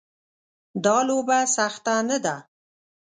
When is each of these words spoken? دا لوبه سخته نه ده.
دا 0.83 0.97
لوبه 1.07 1.39
سخته 1.55 1.93
نه 2.09 2.17
ده. 2.25 2.35